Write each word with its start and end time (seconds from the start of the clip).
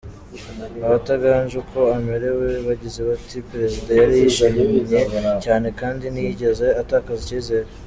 Abatangaje 0.85 1.55
uko 1.63 1.79
amerewe 1.97 2.47
bagize 2.67 2.99
bati 3.09 3.37
“Perezida 3.51 3.89
yari 4.01 4.13
yishimye 4.21 4.63
cyane 5.45 5.67
kandi 5.79 6.05
ntiyigeze 6.13 6.67
atakaza 6.81 7.21
icyizere. 7.23 7.69